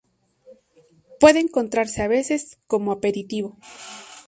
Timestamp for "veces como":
2.07-2.91